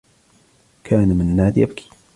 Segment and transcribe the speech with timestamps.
[0.83, 1.89] كان منّاد يبكي.